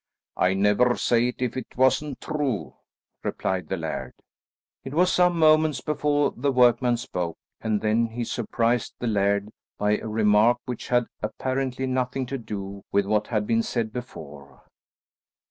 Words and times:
"I'd 0.35 0.57
never 0.57 0.97
say 0.97 1.27
it, 1.27 1.43
if 1.43 1.55
it 1.55 1.77
wasn't 1.77 2.19
true," 2.19 2.73
replied 3.23 3.67
the 3.67 3.77
laird. 3.77 4.15
It 4.83 4.95
was 4.95 5.13
some 5.13 5.37
moments 5.37 5.79
before 5.79 6.33
the 6.35 6.51
workman 6.51 6.97
spoke, 6.97 7.37
and 7.59 7.81
then 7.81 8.07
he 8.07 8.23
surprised 8.23 8.95
the 8.97 9.05
laird 9.05 9.49
by 9.77 9.97
a 9.99 10.07
remark 10.07 10.57
which 10.65 10.87
had 10.87 11.05
apparently 11.21 11.85
nothing 11.85 12.25
to 12.25 12.39
do 12.39 12.81
with 12.91 13.05
what 13.05 13.27
had 13.27 13.45
been 13.45 13.61
said 13.61 13.93
before. 13.93 14.63